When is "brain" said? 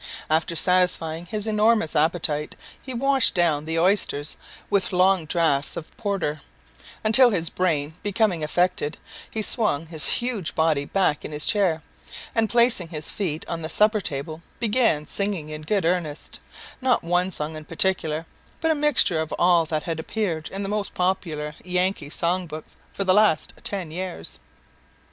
7.51-7.93